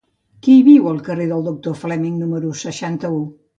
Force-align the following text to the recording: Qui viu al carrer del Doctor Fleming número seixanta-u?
Qui 0.45 0.55
viu 0.69 0.87
al 0.91 1.01
carrer 1.09 1.27
del 1.33 1.45
Doctor 1.49 1.77
Fleming 1.83 2.19
número 2.25 2.53
seixanta-u? 2.65 3.25